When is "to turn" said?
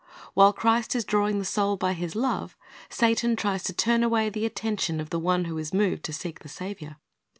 3.65-4.01